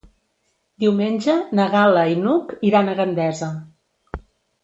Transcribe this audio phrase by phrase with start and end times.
[0.83, 3.51] Diumenge na Gal·la i n'Hug iran a Gandesa.